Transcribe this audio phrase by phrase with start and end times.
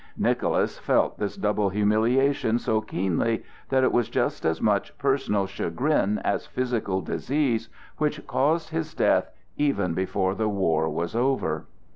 [0.17, 6.17] Nicholas felt this double humiliation so keenly that it was just as much personal chagrin
[6.23, 11.67] as physical disease which caused his death even before the war was over.